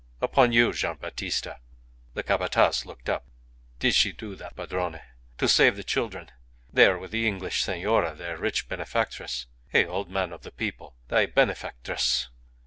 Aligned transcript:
Upon 0.19 0.51
you, 0.51 0.73
Gian' 0.73 0.97
Battista." 0.97 1.59
The 2.15 2.23
Capataz 2.23 2.87
looked 2.87 3.07
up. 3.07 3.27
"Did 3.77 3.93
she 3.93 4.11
do 4.11 4.33
that, 4.35 4.55
Padrone? 4.55 4.99
To 5.37 5.47
save 5.47 5.75
the 5.75 5.83
children! 5.83 6.31
They 6.73 6.87
are 6.87 6.97
with 6.97 7.11
the 7.11 7.27
English 7.27 7.61
senora, 7.61 8.15
their 8.15 8.35
rich 8.35 8.67
benefactress. 8.67 9.45
Hey! 9.67 9.85
old 9.85 10.09
man 10.09 10.33
of 10.33 10.41
the 10.41 10.49
people. 10.51 10.95
Thy 11.09 11.27
benefactress. 11.27 12.29